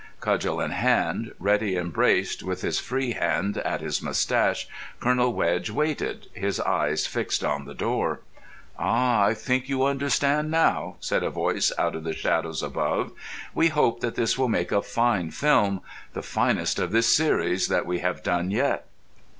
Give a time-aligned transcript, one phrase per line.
[0.19, 4.67] Cudgel in hand, ready and braced, with his free hand at his moustache,
[4.99, 8.21] Colonel Wedge waited, his eyes fixed on the door.
[8.79, 13.11] "Ah, I think you understand now," said a voice out of the shadows above.
[13.53, 15.81] "We hope that this will make a fine film,
[16.13, 18.87] the finest of this series that we have done yet."